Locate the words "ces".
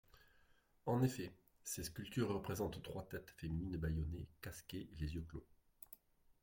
1.63-1.83